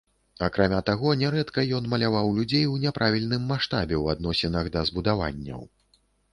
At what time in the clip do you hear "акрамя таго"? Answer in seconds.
0.45-1.11